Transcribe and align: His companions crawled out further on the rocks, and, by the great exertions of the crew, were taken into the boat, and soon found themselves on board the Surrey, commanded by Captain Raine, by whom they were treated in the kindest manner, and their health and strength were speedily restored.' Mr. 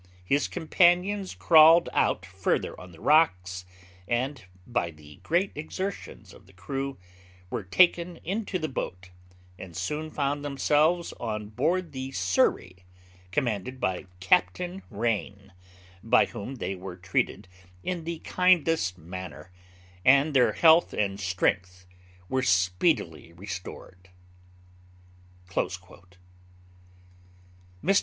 His 0.25 0.47
companions 0.47 1.35
crawled 1.35 1.87
out 1.93 2.25
further 2.25 2.73
on 2.81 2.91
the 2.91 2.99
rocks, 2.99 3.65
and, 4.07 4.43
by 4.65 4.89
the 4.89 5.17
great 5.17 5.51
exertions 5.53 6.33
of 6.33 6.47
the 6.47 6.53
crew, 6.53 6.97
were 7.51 7.61
taken 7.61 8.17
into 8.23 8.57
the 8.57 8.67
boat, 8.67 9.11
and 9.59 9.77
soon 9.77 10.09
found 10.09 10.43
themselves 10.43 11.13
on 11.19 11.49
board 11.49 11.91
the 11.91 12.09
Surrey, 12.13 12.77
commanded 13.31 13.79
by 13.79 14.07
Captain 14.19 14.81
Raine, 14.89 15.53
by 16.01 16.25
whom 16.25 16.55
they 16.55 16.73
were 16.73 16.97
treated 16.97 17.47
in 17.83 18.03
the 18.03 18.17
kindest 18.25 18.97
manner, 18.97 19.51
and 20.03 20.33
their 20.33 20.53
health 20.53 20.93
and 20.93 21.19
strength 21.19 21.85
were 22.27 22.41
speedily 22.41 23.33
restored.' 23.33 24.09
Mr. 25.53 26.17